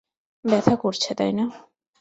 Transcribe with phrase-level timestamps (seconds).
[0.45, 1.45] ব্যাথা করছে, তাই না?